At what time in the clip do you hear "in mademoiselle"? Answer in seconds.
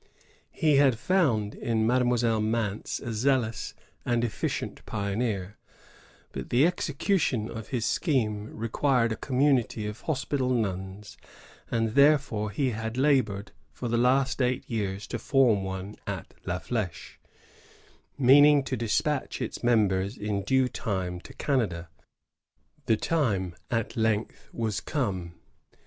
1.53-2.41